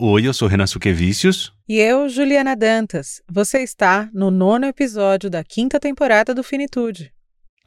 [0.00, 1.52] Oi, eu sou Renan Suquevicius.
[1.68, 3.20] E eu, Juliana Dantas.
[3.28, 7.12] Você está no nono episódio da quinta temporada do Finitude.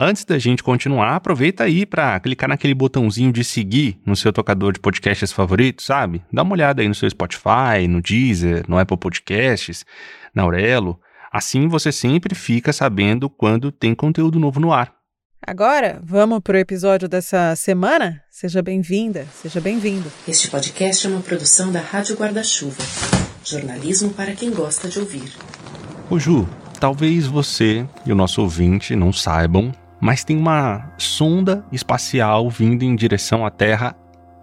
[0.00, 4.72] Antes da gente continuar, aproveita aí para clicar naquele botãozinho de seguir no seu tocador
[4.72, 6.22] de podcasts favorito, sabe?
[6.32, 9.84] Dá uma olhada aí no seu Spotify, no Deezer, no Apple Podcasts,
[10.34, 10.98] na Aurelo.
[11.30, 15.01] Assim você sempre fica sabendo quando tem conteúdo novo no ar.
[15.44, 18.22] Agora, vamos para o episódio dessa semana?
[18.30, 20.08] Seja bem-vinda, seja bem-vindo.
[20.26, 22.80] Este podcast é uma produção da Rádio Guarda-Chuva.
[23.44, 25.32] Jornalismo para quem gosta de ouvir.
[26.08, 26.48] Ô Ju,
[26.78, 32.94] talvez você e o nosso ouvinte não saibam, mas tem uma sonda espacial vindo em
[32.94, 33.96] direção à Terra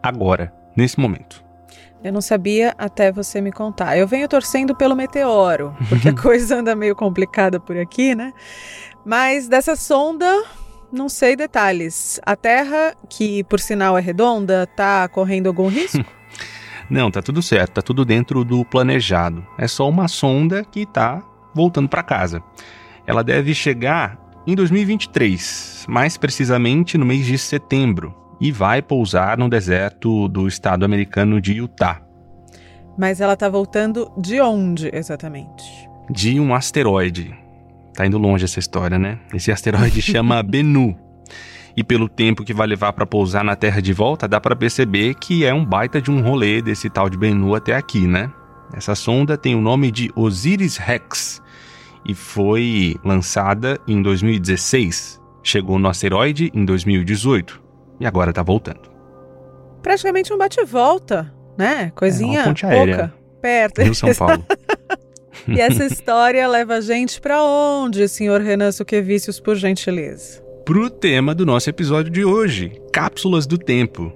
[0.04, 1.42] agora, nesse momento.
[2.04, 3.98] Eu não sabia até você me contar.
[3.98, 8.34] Eu venho torcendo pelo meteoro, porque a coisa anda meio complicada por aqui, né?
[9.06, 10.44] Mas dessa sonda,
[10.92, 12.20] não sei detalhes.
[12.26, 16.04] A Terra, que por sinal é redonda, tá correndo algum risco?
[16.90, 19.46] Não, tá tudo certo, tá tudo dentro do planejado.
[19.58, 21.22] É só uma sonda que tá
[21.54, 22.44] voltando para casa.
[23.06, 29.50] Ela deve chegar em 2023, mais precisamente no mês de setembro, e vai pousar no
[29.50, 32.02] deserto do estado americano de Utah.
[32.98, 35.88] Mas ela tá voltando de onde exatamente?
[36.10, 37.49] De um asteroide.
[38.00, 39.20] Tá indo longe essa história, né?
[39.34, 40.98] Esse asteroide chama Bennu.
[41.76, 45.16] E pelo tempo que vai levar para pousar na Terra de volta, dá para perceber
[45.16, 48.32] que é um baita de um rolê desse tal de Bennu até aqui, né?
[48.74, 51.42] Essa sonda tem o nome de Osiris-Rex
[52.06, 55.20] e foi lançada em 2016.
[55.44, 57.62] Chegou no asteroide em 2018
[58.00, 58.90] e agora tá voltando.
[59.84, 61.92] Praticamente um bate-volta, né?
[61.94, 62.98] Coisinha é uma ponte aérea.
[62.98, 63.82] pouca, perto.
[63.82, 64.46] Rio São Paulo.
[65.58, 70.42] E essa história leva a gente para onde, senhor Renan Suquevicius, por gentileza?
[70.66, 74.14] Pro tema do nosso episódio de hoje, cápsulas do tempo.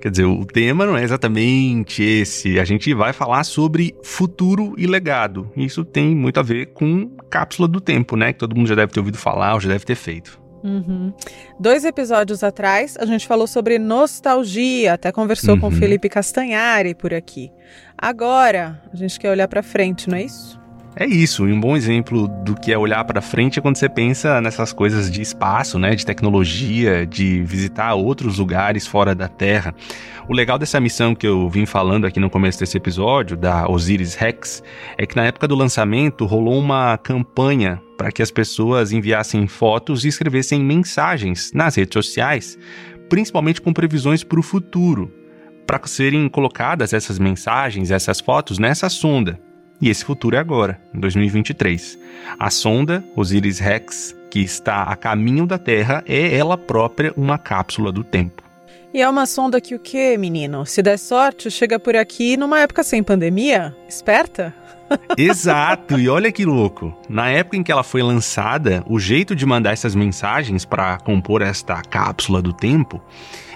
[0.00, 2.60] Quer dizer, o tema não é exatamente esse.
[2.60, 5.50] A gente vai falar sobre futuro e legado.
[5.56, 8.32] Isso tem muito a ver com cápsula do tempo, né?
[8.32, 10.40] Que todo mundo já deve ter ouvido falar ou já deve ter feito.
[10.62, 11.12] Uhum.
[11.58, 15.60] Dois episódios atrás, a gente falou sobre nostalgia, até conversou Uhum.
[15.62, 17.50] com Felipe Castanhari por aqui.
[17.96, 20.57] Agora, a gente quer olhar para frente, não é isso?
[21.00, 23.88] É isso, e um bom exemplo do que é olhar para frente é quando você
[23.88, 29.72] pensa nessas coisas de espaço, né, de tecnologia, de visitar outros lugares fora da Terra.
[30.28, 34.16] O legal dessa missão que eu vim falando aqui no começo desse episódio, da Osiris
[34.16, 34.60] Rex,
[34.96, 40.04] é que na época do lançamento rolou uma campanha para que as pessoas enviassem fotos
[40.04, 42.58] e escrevessem mensagens nas redes sociais,
[43.08, 45.14] principalmente com previsões para o futuro,
[45.64, 49.46] para serem colocadas essas mensagens, essas fotos nessa sonda.
[49.80, 51.98] E esse futuro é agora, em 2023.
[52.38, 58.02] A sonda Osiris-Rex, que está a caminho da Terra, é ela própria uma cápsula do
[58.02, 58.42] tempo.
[58.92, 60.64] E é uma sonda que o quê, menino?
[60.64, 63.76] Se der sorte, chega por aqui numa época sem pandemia?
[63.88, 64.54] Esperta?
[65.16, 66.96] Exato, e olha que louco.
[67.08, 71.42] Na época em que ela foi lançada, o jeito de mandar essas mensagens para compor
[71.42, 73.00] esta cápsula do tempo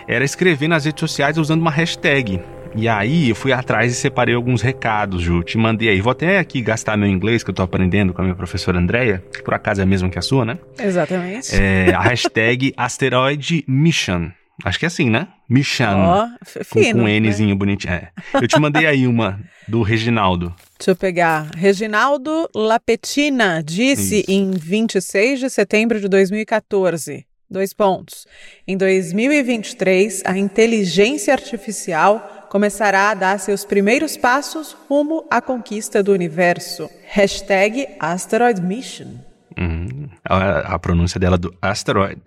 [0.07, 2.41] era escrever nas redes sociais usando uma hashtag.
[2.75, 5.43] E aí eu fui atrás e separei alguns recados, Ju.
[5.43, 6.01] Te mandei aí.
[6.01, 9.23] Vou até aqui gastar meu inglês que eu tô aprendendo com a minha professora Andrea,
[9.33, 10.59] que por acaso é a mesma que a sua, né?
[10.79, 11.55] Exatamente.
[11.55, 14.31] É, a hashtag Asteroid Mission.
[14.65, 15.29] Acho que é assim, né?
[15.49, 15.97] Mission.
[15.97, 16.29] Ó,
[16.71, 16.99] com, fino.
[16.99, 17.21] com um né?
[17.21, 17.93] Nzinho bonitinho.
[17.93, 18.11] É.
[18.35, 20.55] Eu te mandei aí uma do Reginaldo.
[20.79, 21.51] Deixa eu pegar.
[21.57, 24.31] Reginaldo Lapetina disse Isso.
[24.31, 27.27] em 26 de setembro de 2014.
[27.51, 28.27] Dois pontos.
[28.67, 36.13] Em 2023, a inteligência artificial começará a dar seus primeiros passos rumo à conquista do
[36.13, 36.91] universo.
[37.07, 39.32] Hashtag Asteroid Mission.
[39.59, 40.09] Uhum.
[40.25, 42.21] A, a pronúncia dela do asteroid.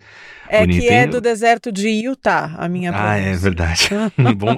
[0.47, 1.09] É que Bonito, é hein?
[1.09, 3.39] do deserto de Utah, a minha Ah, é pronúncia.
[3.41, 3.89] verdade.
[4.37, 4.57] bom,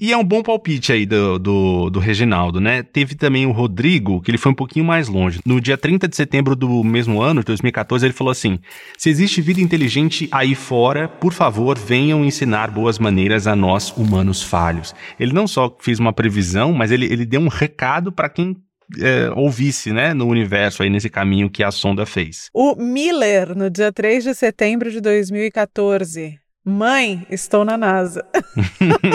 [0.00, 2.82] e é um bom palpite aí do, do, do Reginaldo, né?
[2.82, 5.40] Teve também o Rodrigo, que ele foi um pouquinho mais longe.
[5.46, 8.58] No dia 30 de setembro do mesmo ano, de 2014, ele falou assim:
[8.98, 14.42] Se existe vida inteligente aí fora, por favor, venham ensinar boas maneiras a nós, humanos
[14.42, 14.94] falhos.
[15.18, 18.54] Ele não só fez uma previsão, mas ele, ele deu um recado para quem
[19.00, 22.48] é, ouvisse, né, no universo aí nesse caminho que a sonda fez.
[22.52, 26.38] O Miller, no dia 3 de setembro de 2014.
[26.64, 28.24] Mãe, estou na NASA.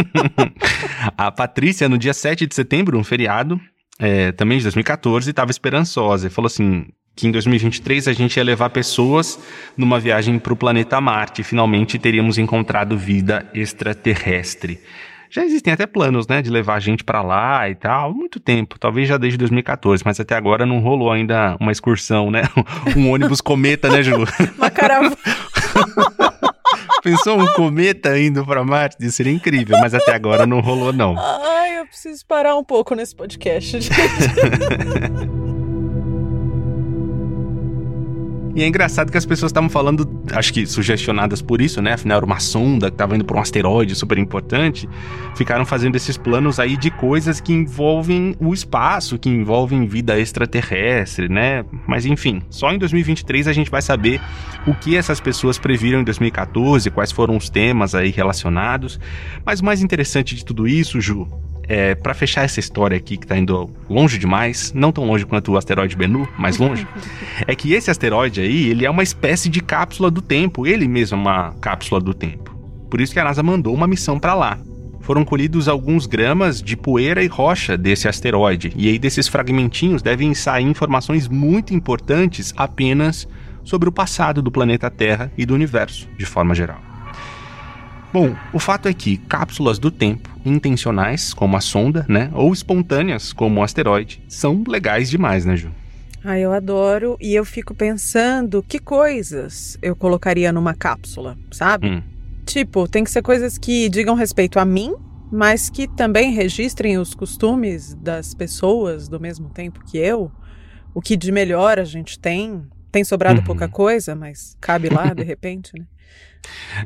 [1.17, 3.59] a Patrícia, no dia 7 de setembro, um feriado,
[3.97, 8.43] é, também de 2014, estava esperançosa e falou assim: que em 2023 a gente ia
[8.43, 9.37] levar pessoas
[9.75, 14.79] numa viagem para o planeta Marte e finalmente teríamos encontrado vida extraterrestre.
[15.29, 18.39] Já existem até planos, né, de levar a gente para lá e tal, há muito
[18.39, 22.43] tempo, talvez já desde 2014, mas até agora não rolou ainda uma excursão, né?
[22.97, 24.15] Um ônibus cometa, né, Ju?
[24.57, 25.15] Uma caravana.
[27.03, 28.97] Pensou um cometa indo para Marte?
[28.99, 31.15] Isso seria incrível, mas até agora não rolou, não.
[31.17, 33.89] Ai, eu preciso parar um pouco nesse podcast, gente.
[38.55, 41.93] E é engraçado que as pessoas estavam falando, acho que sugestionadas por isso, né?
[41.93, 44.89] Afinal, era uma sonda que estava indo para um asteroide super importante.
[45.35, 51.29] Ficaram fazendo esses planos aí de coisas que envolvem o espaço, que envolvem vida extraterrestre,
[51.29, 51.63] né?
[51.87, 54.19] Mas enfim, só em 2023 a gente vai saber
[54.65, 58.99] o que essas pessoas previram em 2014, quais foram os temas aí relacionados.
[59.45, 61.27] Mas o mais interessante de tudo isso, Ju,
[61.69, 65.51] é, para fechar essa história aqui que tá indo longe demais, não tão longe quanto
[65.51, 66.85] o asteroide Bennu, mais longe,
[67.45, 71.15] é que esse asteroide aí, ele é uma espécie de cápsula do tempo, ele mesmo
[71.15, 72.57] é uma cápsula do tempo.
[72.89, 74.57] Por isso que a NASA mandou uma missão para lá.
[75.01, 80.33] Foram colhidos alguns gramas de poeira e rocha desse asteroide, e aí desses fragmentinhos devem
[80.33, 83.27] sair informações muito importantes apenas
[83.63, 86.88] sobre o passado do planeta Terra e do universo, de forma geral.
[88.11, 93.31] Bom, o fato é que cápsulas do tempo, intencionais, como a sonda, né, ou espontâneas,
[93.31, 95.69] como o asteroide, são legais demais, né, Ju?
[96.23, 101.87] Ah, eu adoro e eu fico pensando que coisas eu colocaria numa cápsula, sabe?
[101.87, 102.01] Hum.
[102.45, 104.95] Tipo, tem que ser coisas que digam respeito a mim,
[105.31, 110.31] mas que também registrem os costumes das pessoas do mesmo tempo que eu.
[110.93, 112.63] O que de melhor a gente tem.
[112.91, 113.45] Tem sobrado uhum.
[113.45, 115.85] pouca coisa, mas cabe lá de repente, né?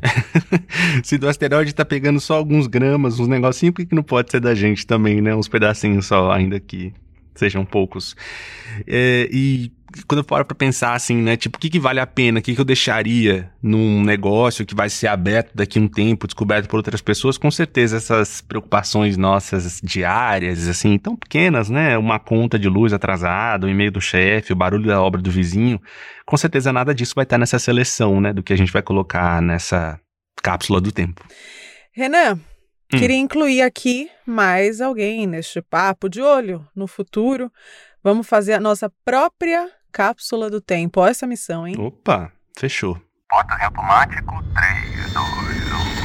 [1.02, 4.40] Se do asteroide tá pegando só alguns gramas, uns negocinhos, por que não pode ser
[4.40, 5.34] da gente também, né?
[5.34, 6.92] Uns pedacinhos só, ainda que
[7.34, 8.16] sejam poucos.
[8.86, 9.72] É, e
[10.06, 11.36] quando eu paro pra pensar assim, né?
[11.36, 12.40] Tipo, o que, que vale a pena?
[12.40, 16.26] O que, que eu deixaria num negócio que vai ser aberto daqui a um tempo,
[16.26, 17.38] descoberto por outras pessoas?
[17.38, 21.96] Com certeza essas preocupações nossas diárias, assim, tão pequenas, né?
[21.96, 25.80] Uma conta de luz atrasada, o e-mail do chefe, o barulho da obra do vizinho.
[26.26, 28.32] Com certeza nada disso vai estar nessa seleção, né?
[28.32, 30.00] Do que a gente vai colocar nessa
[30.42, 31.22] cápsula do tempo.
[31.92, 32.38] Renan,
[32.94, 32.98] Hum.
[32.98, 37.50] Queria incluir aqui mais alguém neste papo de olho no futuro.
[38.02, 41.00] Vamos fazer a nossa própria cápsula do tempo.
[41.00, 41.74] Olha essa missão, hein?
[41.78, 43.00] Opa, fechou.
[43.30, 45.24] Bota automático 3, 2,
[46.00, 46.03] 1.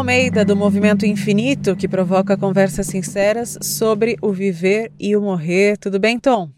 [0.00, 5.76] Almeida, do Movimento Infinito, que provoca conversas sinceras sobre o viver e o morrer.
[5.76, 6.50] Tudo bem, Tom?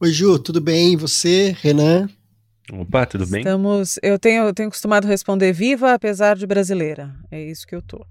[0.00, 0.94] Oi, Ju, tudo bem?
[0.94, 2.08] E você, Renan?
[2.72, 3.40] Opa, tudo bem?
[3.40, 3.98] Estamos.
[4.02, 7.14] Eu tenho, eu tenho costumado responder viva, apesar de brasileira.
[7.30, 8.06] É isso que eu tô.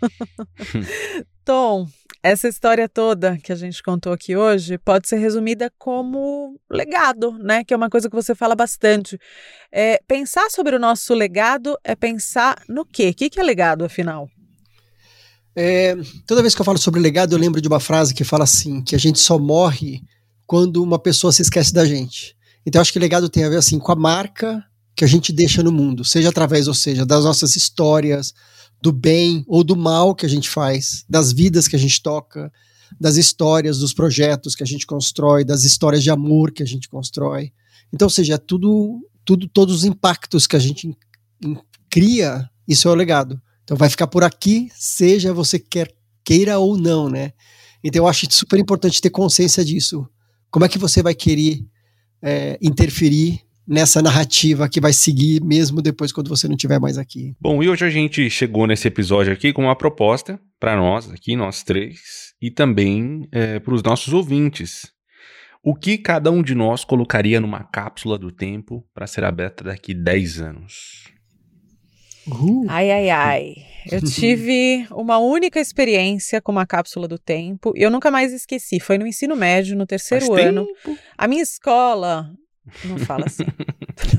[1.44, 1.86] Tom,
[2.22, 7.64] essa história toda que a gente contou aqui hoje pode ser resumida como legado, né?
[7.64, 9.18] Que é uma coisa que você fala bastante.
[9.72, 13.10] É, pensar sobre o nosso legado é pensar no quê?
[13.10, 14.28] O que, é legado, afinal?
[15.56, 15.96] É,
[16.26, 18.82] toda vez que eu falo sobre legado, eu lembro de uma frase que fala assim:
[18.82, 20.02] que a gente só morre
[20.46, 22.36] quando uma pessoa se esquece da gente.
[22.66, 24.62] Então, acho que legado tem a ver assim com a marca
[24.94, 28.34] que a gente deixa no mundo, seja através, ou seja, das nossas histórias,
[28.80, 32.52] do bem ou do mal que a gente faz, das vidas que a gente toca,
[32.98, 36.88] das histórias, dos projetos que a gente constrói, das histórias de amor que a gente
[36.88, 37.52] constrói.
[37.92, 40.96] Então, ou seja, é tudo, tudo, todos os impactos que a gente
[41.90, 43.40] cria, isso é o legado.
[43.64, 45.94] Então vai ficar por aqui, seja você quer
[46.24, 47.32] queira ou não, né?
[47.82, 50.06] Então eu acho super importante ter consciência disso.
[50.50, 51.64] Como é que você vai querer
[52.22, 57.34] é, interferir nessa narrativa que vai seguir mesmo depois quando você não estiver mais aqui.
[57.40, 61.36] Bom, e hoje a gente chegou nesse episódio aqui com uma proposta para nós, aqui,
[61.36, 64.90] nós três, e também é, para os nossos ouvintes.
[65.62, 69.92] O que cada um de nós colocaria numa cápsula do tempo para ser aberta daqui
[69.92, 71.10] 10 anos?
[72.26, 72.64] Uhul.
[72.68, 73.54] Ai, ai, ai.
[73.90, 78.80] Eu tive uma única experiência com uma cápsula do tempo e eu nunca mais esqueci.
[78.80, 80.66] Foi no ensino médio, no terceiro Faz ano.
[80.66, 80.98] Tempo.
[81.16, 82.30] A minha escola
[82.84, 83.44] não fala assim.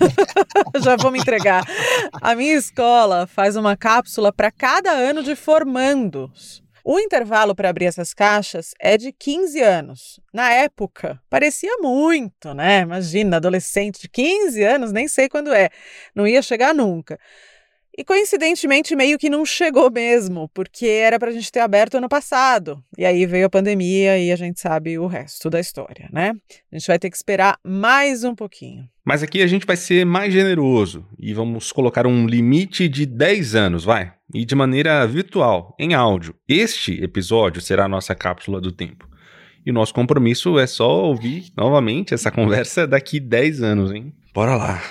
[0.83, 1.63] Já vou me entregar.
[2.21, 6.61] A minha escola faz uma cápsula para cada ano de formandos.
[6.83, 10.19] O intervalo para abrir essas caixas é de 15 anos.
[10.33, 12.81] Na época, parecia muito, né?
[12.81, 15.69] Imagina, adolescente de 15 anos, nem sei quando é.
[16.15, 17.19] Não ia chegar nunca.
[17.97, 22.07] E coincidentemente, meio que não chegou mesmo, porque era para a gente ter aberto ano
[22.07, 22.81] passado.
[22.97, 26.33] E aí veio a pandemia e a gente sabe o resto da história, né?
[26.71, 28.87] A gente vai ter que esperar mais um pouquinho.
[29.03, 33.55] Mas aqui a gente vai ser mais generoso e vamos colocar um limite de 10
[33.55, 34.13] anos, vai?
[34.33, 36.33] E de maneira virtual, em áudio.
[36.47, 39.09] Este episódio será a nossa cápsula do tempo.
[39.65, 44.13] E o nosso compromisso é só ouvir novamente essa conversa daqui 10 anos, hein?
[44.33, 44.81] Bora lá.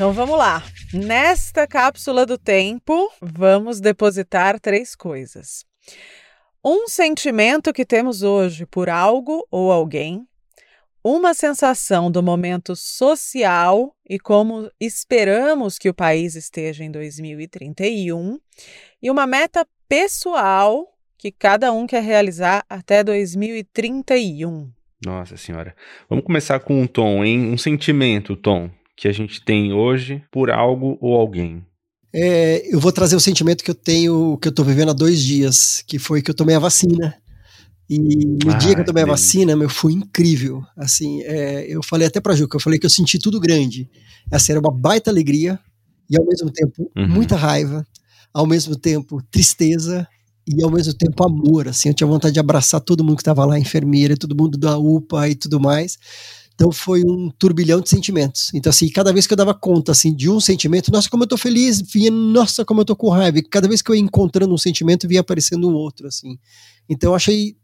[0.00, 0.64] Então vamos lá.
[0.94, 5.66] Nesta cápsula do tempo, vamos depositar três coisas.
[6.64, 10.26] Um sentimento que temos hoje por algo ou alguém,
[11.04, 18.38] uma sensação do momento social e como esperamos que o país esteja em 2031,
[19.02, 24.72] e uma meta pessoal que cada um quer realizar até 2031.
[25.04, 25.76] Nossa senhora.
[26.08, 27.52] Vamos começar com um tom, hein?
[27.52, 31.64] Um sentimento, Tom, que a gente tem hoje por algo ou alguém.
[32.12, 35.22] É, eu vou trazer o sentimento que eu tenho, que eu tô vivendo há dois
[35.22, 37.16] dias, que foi que eu tomei a vacina.
[37.88, 40.62] E no dia que eu tomei a vacina, meu, foi incrível.
[40.76, 43.88] Assim, é, eu falei até pra Juca, eu falei que eu senti tudo grande.
[44.30, 45.58] Essa era uma baita alegria
[46.10, 47.08] e ao mesmo tempo uhum.
[47.08, 47.86] muita raiva,
[48.34, 50.06] ao mesmo tempo tristeza
[50.46, 53.46] e ao mesmo tempo amor, assim, eu tinha vontade de abraçar todo mundo que estava
[53.46, 55.96] lá, enfermeira, todo mundo da UPA e tudo mais.
[56.60, 58.52] Então foi um turbilhão de sentimentos.
[58.52, 61.26] Então, assim, cada vez que eu dava conta, assim, de um sentimento, nossa, como eu
[61.26, 63.40] tô feliz, vinha, nossa, como eu tô com raiva.
[63.50, 66.38] Cada vez que eu ia encontrando um sentimento, vinha aparecendo um outro, assim.
[66.86, 67.56] Então, eu achei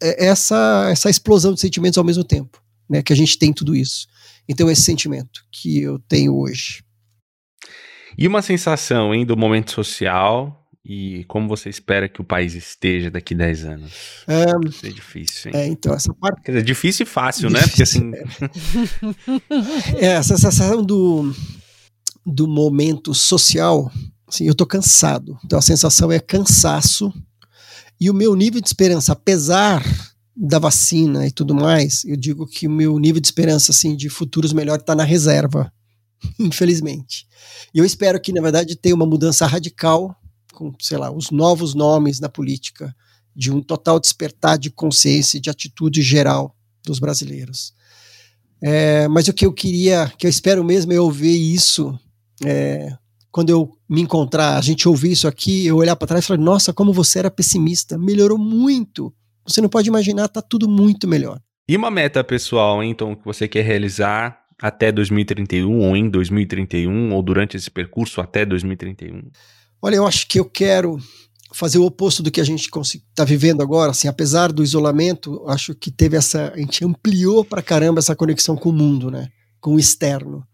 [0.00, 4.06] essa, essa explosão de sentimentos ao mesmo tempo, né, que a gente tem tudo isso.
[4.48, 6.82] Então, esse sentimento que eu tenho hoje.
[8.16, 13.10] E uma sensação, hein, do momento social e como você espera que o país esteja
[13.10, 13.92] daqui 10 anos?
[14.26, 15.60] É, Isso é difícil, hein?
[15.60, 16.42] É, então, essa parte.
[16.42, 17.60] Quer dizer, difícil e fácil, né?
[17.60, 18.18] difícil, né?
[18.18, 19.14] Porque assim.
[19.98, 20.06] É.
[20.06, 21.34] é, essa sensação do,
[22.24, 23.92] do momento social,
[24.26, 25.38] assim, eu tô cansado.
[25.44, 27.12] Então a sensação é cansaço.
[28.00, 29.84] E o meu nível de esperança, apesar
[30.34, 34.08] da vacina e tudo mais, eu digo que o meu nível de esperança, assim, de
[34.08, 35.70] futuros melhores está na reserva,
[36.40, 37.26] infelizmente.
[37.74, 40.16] E eu espero que, na verdade, tenha uma mudança radical
[40.52, 42.94] com, sei lá, os novos nomes na política,
[43.34, 47.72] de um total despertar de consciência e de atitude geral dos brasileiros.
[48.62, 51.98] É, mas o que eu queria, que eu espero mesmo é ouvir isso
[52.44, 52.96] é,
[53.30, 56.40] quando eu me encontrar, a gente ouvir isso aqui, eu olhar para trás e falar:
[56.40, 59.12] nossa, como você era pessimista, melhorou muito.
[59.46, 61.40] Você não pode imaginar, tá tudo muito melhor.
[61.68, 67.22] E uma meta pessoal, então, que você quer realizar até 2031 ou em 2031 ou
[67.22, 69.22] durante esse percurso até 2031?
[69.82, 70.98] Olha, eu acho que eu quero
[71.52, 75.74] fazer o oposto do que a gente está vivendo agora, assim, apesar do isolamento, acho
[75.74, 79.28] que teve essa, a gente ampliou para caramba essa conexão com o mundo, né,
[79.60, 80.46] com o externo.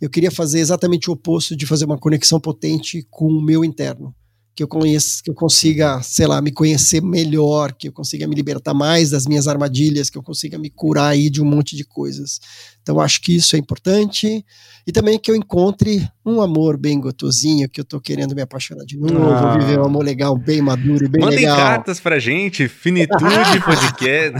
[0.00, 4.14] Eu queria fazer exatamente o oposto de fazer uma conexão potente com o meu interno
[4.54, 8.34] que eu conheça, que eu consiga, sei lá, me conhecer melhor, que eu consiga me
[8.34, 11.84] libertar mais das minhas armadilhas, que eu consiga me curar aí de um monte de
[11.84, 12.38] coisas.
[12.82, 14.44] Então acho que isso é importante
[14.86, 18.84] e também que eu encontre um amor bem gotosinho, que eu tô querendo me apaixonar
[18.84, 19.56] de novo, ah.
[19.56, 21.56] viver um amor legal, bem maduro e bem Mandem legal.
[21.56, 24.36] Mandem cartas pra gente, finitude podcast.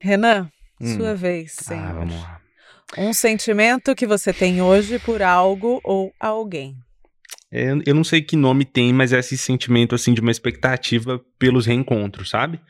[0.00, 0.96] Renan, hum.
[0.96, 1.74] sua vez, sim.
[1.74, 2.47] Ah, vamos lá.
[2.96, 6.76] Um sentimento que você tem hoje por algo ou alguém.
[7.50, 11.20] É, eu não sei que nome tem, mas é esse sentimento assim de uma expectativa
[11.38, 12.60] pelos reencontros, sabe?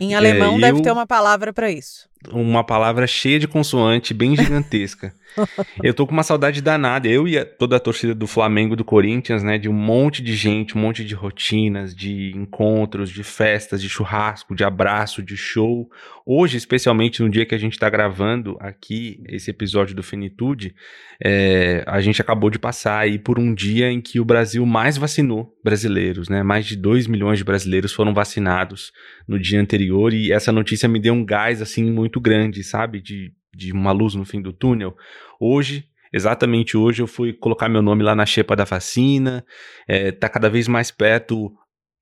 [0.00, 0.82] Em alemão é, deve eu...
[0.82, 5.14] ter uma palavra para isso uma palavra cheia de consoante, bem gigantesca.
[5.82, 7.08] eu tô com uma saudade danada.
[7.08, 9.58] Eu e a, toda a torcida do Flamengo do Corinthians, né?
[9.58, 14.54] De um monte de gente, um monte de rotinas, de encontros, de festas, de churrasco,
[14.54, 15.88] de abraço, de show.
[16.24, 20.74] Hoje, especialmente no dia que a gente tá gravando aqui esse episódio do Finitude,
[21.22, 24.96] é, a gente acabou de passar aí por um dia em que o Brasil mais
[24.96, 26.42] vacinou brasileiros, né?
[26.42, 28.92] Mais de 2 milhões de brasileiros foram vacinados
[29.28, 33.00] no dia anterior e essa notícia me deu um gás, assim, muito muito grande, sabe?
[33.00, 34.96] De, de uma luz no fim do túnel.
[35.40, 39.44] Hoje, exatamente hoje, eu fui colocar meu nome lá na xepa da vacina.
[39.88, 41.52] É, tá cada vez mais perto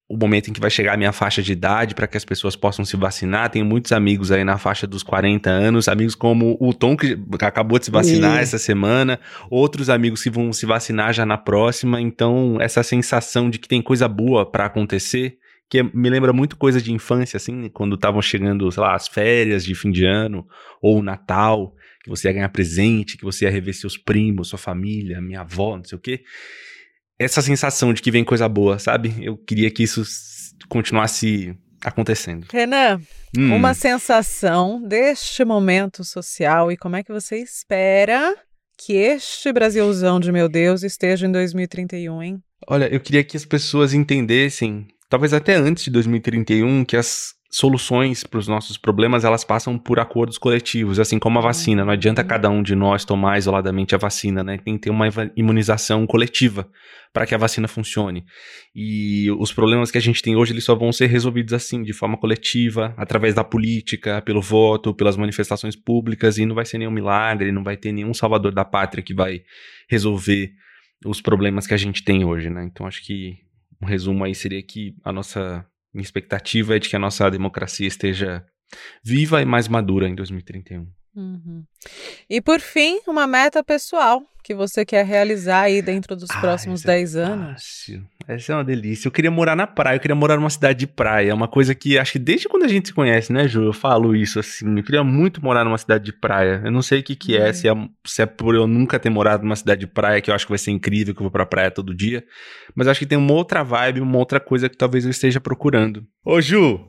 [0.06, 2.54] o momento em que vai chegar a minha faixa de idade para que as pessoas
[2.54, 3.48] possam se vacinar.
[3.48, 7.78] Tenho muitos amigos aí na faixa dos 40 anos, amigos como o Tom, que acabou
[7.78, 9.18] de se vacinar essa semana,
[9.50, 11.98] outros amigos que vão se vacinar já na próxima.
[11.98, 15.38] Então, essa sensação de que tem coisa boa para acontecer
[15.74, 19.64] que me lembra muito coisa de infância, assim, quando estavam chegando, sei lá, as férias
[19.64, 20.46] de fim de ano,
[20.80, 24.58] ou o Natal, que você ia ganhar presente, que você ia rever seus primos, sua
[24.58, 26.22] família, minha avó, não sei o quê.
[27.18, 29.14] Essa sensação de que vem coisa boa, sabe?
[29.20, 30.04] Eu queria que isso
[30.68, 32.46] continuasse acontecendo.
[32.52, 33.00] Renan,
[33.36, 33.56] hum.
[33.56, 38.32] uma sensação deste momento social e como é que você espera
[38.78, 42.42] que este Brasilzão de meu Deus esteja em 2031, hein?
[42.66, 48.24] Olha, eu queria que as pessoas entendessem talvez até antes de 2031, que as soluções
[48.24, 51.84] para os nossos problemas elas passam por acordos coletivos, assim como a vacina.
[51.84, 52.26] Não adianta Uhum.
[52.26, 54.58] cada um de nós tomar isoladamente a vacina, né?
[54.58, 55.06] Tem que ter uma
[55.36, 56.68] imunização coletiva
[57.12, 58.24] para que a vacina funcione.
[58.74, 61.92] E os problemas que a gente tem hoje eles só vão ser resolvidos assim, de
[61.92, 66.38] forma coletiva, através da política, pelo voto, pelas manifestações públicas.
[66.38, 69.42] E não vai ser nenhum milagre, não vai ter nenhum salvador da pátria que vai
[69.88, 70.50] resolver
[71.06, 72.64] os problemas que a gente tem hoje, né?
[72.64, 73.43] Então acho que
[73.84, 75.64] um resumo aí seria que a nossa
[75.94, 78.44] expectativa é de que a nossa democracia esteja
[79.04, 80.90] viva e mais madura em 2031.
[81.16, 81.62] Uhum.
[82.28, 86.80] E por fim, uma meta pessoal que você quer realizar aí dentro dos Ah, próximos
[86.82, 87.86] essa é 10 anos.
[88.28, 89.08] Essa é uma delícia.
[89.08, 91.30] Eu queria morar na praia, eu queria morar numa cidade de praia.
[91.30, 93.62] É uma coisa que acho que desde quando a gente se conhece, né, Ju?
[93.62, 94.76] Eu falo isso assim.
[94.76, 96.60] Eu queria muito morar numa cidade de praia.
[96.62, 97.54] Eu não sei o que, que é, Hum.
[97.54, 97.72] se é,
[98.04, 100.52] se é por eu nunca ter morado numa cidade de praia, que eu acho que
[100.52, 102.22] vai ser incrível, que eu vou pra praia todo dia.
[102.74, 106.04] Mas acho que tem uma outra vibe, uma outra coisa que talvez eu esteja procurando.
[106.22, 106.84] Ô, Ju,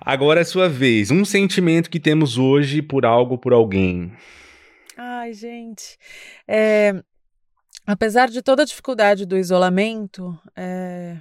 [0.00, 1.10] agora é sua vez.
[1.10, 4.12] Um sentimento que temos hoje por algo por alguém.
[4.96, 5.96] Ai, gente.
[6.46, 6.94] É,
[7.86, 11.16] apesar de toda a dificuldade do isolamento, é,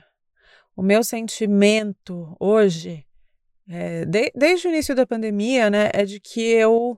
[0.76, 3.06] o meu sentimento hoje,
[3.70, 6.98] é, de- desde o início da pandemia, né, é de que eu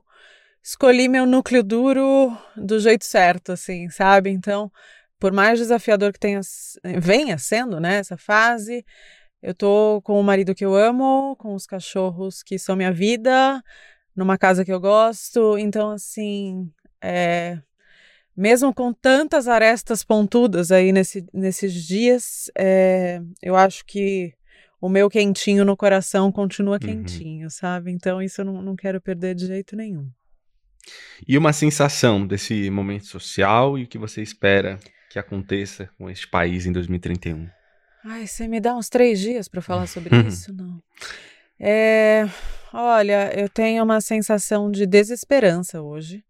[0.62, 4.30] escolhi meu núcleo duro do jeito certo, assim, sabe?
[4.30, 4.70] Então,
[5.18, 6.40] por mais desafiador que tenha,
[6.98, 8.84] venha sendo, né, essa fase,
[9.42, 13.62] eu tô com o marido que eu amo, com os cachorros que são minha vida,
[14.14, 15.56] numa casa que eu gosto.
[15.56, 16.70] Então, assim,
[17.00, 17.58] é,
[18.36, 24.34] mesmo com tantas arestas pontudas aí nesse, nesses dias, é, eu acho que
[24.80, 27.90] o meu quentinho no coração continua quentinho, sabe?
[27.90, 30.08] Então, isso eu não, não quero perder de jeito nenhum.
[31.26, 34.78] E uma sensação desse momento social e o que você espera
[35.10, 37.48] que aconteça com este país em 2031.
[38.04, 40.52] Ai, você me dá uns três dias para falar sobre isso?
[40.52, 40.82] Não.
[41.58, 42.26] É,
[42.72, 46.24] olha, eu tenho uma sensação de desesperança hoje.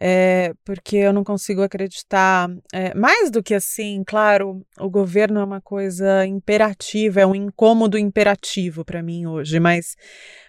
[0.00, 2.48] É, porque eu não consigo acreditar.
[2.72, 7.96] é, mais do que assim, claro, o governo é uma coisa imperativa, é um incômodo
[7.96, 9.96] imperativo para mim hoje, mas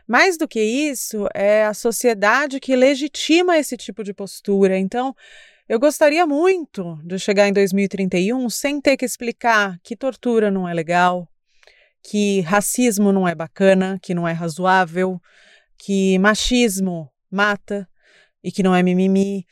[0.07, 4.77] mais do que isso, é a sociedade que legitima esse tipo de postura.
[4.77, 5.15] Então,
[5.67, 10.73] eu gostaria muito de chegar em 2031 sem ter que explicar que tortura não é
[10.73, 11.27] legal,
[12.03, 15.19] que racismo não é bacana, que não é razoável,
[15.77, 17.89] que machismo mata
[18.43, 19.47] e que não é mimimi.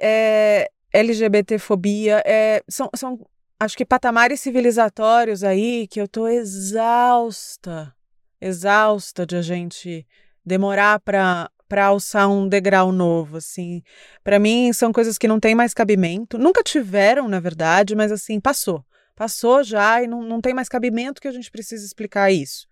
[0.00, 3.26] É, LGBTfobia, é, são, são,
[3.58, 7.92] acho que patamares civilizatórios aí que eu tô exausta,
[8.40, 10.06] exausta de a gente
[10.44, 13.82] demorar para para alçar um degrau novo, assim.
[14.22, 18.38] Para mim são coisas que não têm mais cabimento, nunca tiveram, na verdade, mas assim,
[18.38, 18.84] passou.
[19.16, 22.66] Passou já e não, não tem mais cabimento que a gente precisa explicar isso.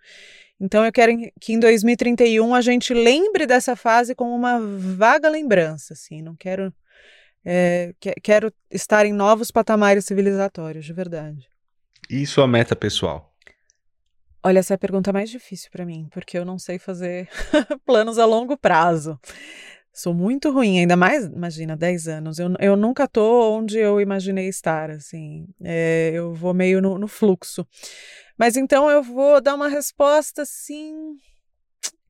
[0.61, 5.95] Então eu quero que em 2031 a gente lembre dessa fase como uma vaga lembrança,
[5.95, 6.21] assim.
[6.21, 6.71] Não quero
[7.43, 11.49] é, que, quero estar em novos patamares civilizatórios, de verdade.
[12.11, 13.30] E sua meta pessoal?
[14.43, 17.29] Olha, essa é a pergunta mais difícil para mim, porque eu não sei fazer
[17.85, 19.21] planos a longo prazo.
[19.93, 22.39] Sou muito ruim, ainda mais, imagina, 10 anos.
[22.39, 25.47] Eu, eu nunca tô onde eu imaginei estar, assim.
[25.63, 27.67] É, eu vou meio no, no fluxo.
[28.39, 30.95] Mas então eu vou dar uma resposta assim.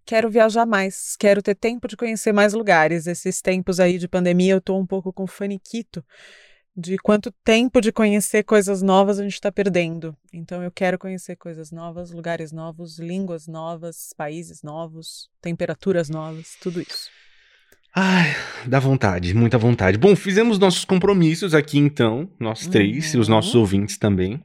[0.05, 3.09] Quero viajar mais, quero ter tempo de conhecer mais lugares.
[3.09, 6.05] Esses tempos aí de pandemia eu tô um pouco com faniquito
[6.77, 10.17] de quanto tempo de conhecer coisas novas a gente está perdendo.
[10.33, 16.81] Então eu quero conhecer coisas novas, lugares novos, línguas novas, países novos, temperaturas novas, tudo
[16.81, 17.09] isso.
[17.95, 18.29] Ai,
[18.67, 19.99] dá vontade, muita vontade.
[19.99, 23.35] Bom, fizemos nossos compromissos aqui então, nós três, e os Uhum.
[23.35, 24.41] nossos ouvintes também.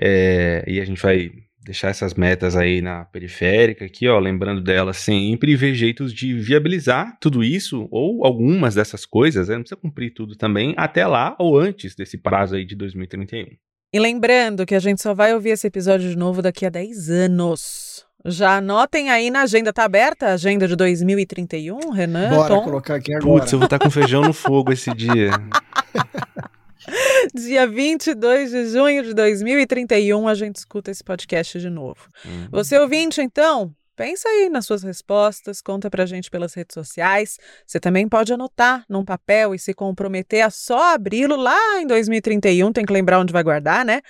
[0.00, 1.30] É, e a gente vai
[1.62, 6.34] deixar essas metas aí na periférica aqui, ó, lembrando delas sempre e ver jeitos de
[6.34, 9.54] viabilizar tudo isso ou algumas dessas coisas, né?
[9.54, 13.46] não precisa cumprir tudo também até lá ou antes desse prazo aí de 2031.
[13.92, 17.10] E lembrando que a gente só vai ouvir esse episódio de novo daqui a 10
[17.10, 18.06] anos.
[18.24, 22.28] Já anotem aí na agenda, tá aberta a agenda de 2031, Renan?
[22.30, 22.64] Bora Tom?
[22.64, 23.40] colocar aqui agora.
[23.40, 25.30] Putz, eu vou estar com feijão no fogo esse dia.
[27.34, 32.08] Dia 22 de junho de 2031 a gente escuta esse podcast de novo.
[32.24, 32.48] Hum.
[32.50, 37.36] Você ouvinte, então, pensa aí nas suas respostas, conta pra gente pelas redes sociais.
[37.66, 42.72] Você também pode anotar num papel e se comprometer a só abri-lo lá em 2031,
[42.72, 44.00] tem que lembrar onde vai guardar, né?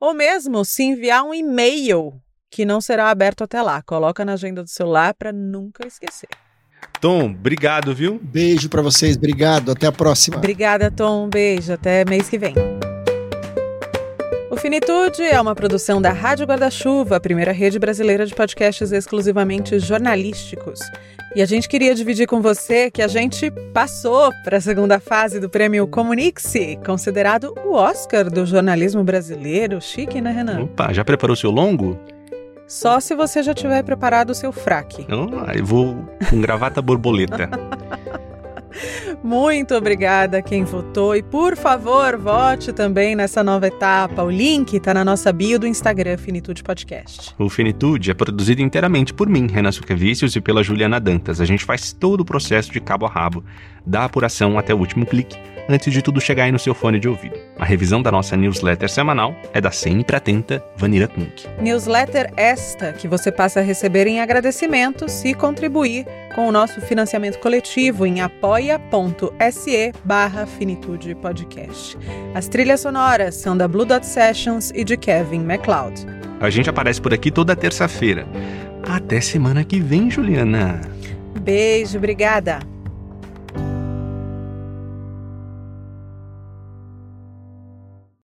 [0.00, 3.82] Ou mesmo se enviar um e-mail que não será aberto até lá.
[3.82, 6.28] Coloca na agenda do celular para nunca esquecer.
[7.00, 8.20] Tom, obrigado, viu?
[8.22, 10.38] Beijo pra vocês, obrigado, até a próxima.
[10.38, 11.26] Obrigada, Tom.
[11.26, 11.72] Um beijo.
[11.72, 12.54] Até mês que vem.
[14.50, 19.78] O Finitude é uma produção da Rádio Guarda-Chuva, a primeira rede brasileira de podcasts exclusivamente
[19.80, 20.78] jornalísticos.
[21.34, 25.40] E a gente queria dividir com você que a gente passou para a segunda fase
[25.40, 29.80] do prêmio Comunique-se, considerado o Oscar do jornalismo brasileiro.
[29.80, 30.62] Chique, né, Renan?
[30.62, 31.98] Opa, já preparou seu longo?
[32.74, 35.06] Só se você já tiver preparado o seu fraque.
[35.08, 35.94] Oh, eu vou
[36.28, 37.48] com gravata borboleta.
[39.24, 44.22] Muito obrigada a quem votou e, por favor, vote também nessa nova etapa.
[44.22, 47.34] O link está na nossa bio do Instagram Finitude Podcast.
[47.38, 51.40] O Finitude é produzido inteiramente por mim, Renan Suquevicius, e pela Juliana Dantas.
[51.40, 53.42] A gente faz todo o processo de cabo a rabo,
[53.86, 57.08] da apuração até o último clique antes de tudo chegar aí no seu fone de
[57.08, 57.38] ouvido.
[57.58, 61.46] A revisão da nossa newsletter semanal é da sempre atenta Vanira Kunk.
[61.60, 67.38] Newsletter esta que você passa a receber em agradecimento se contribuir com o nosso financiamento
[67.38, 68.20] coletivo em
[69.14, 71.96] apoia.se barra Finitude Podcast.
[72.34, 76.04] As trilhas sonoras são da Blue Dot Sessions e de Kevin MacLeod.
[76.40, 78.26] A gente aparece por aqui toda terça-feira.
[78.82, 80.80] Até semana que vem, Juliana.
[81.40, 82.73] Beijo, obrigada.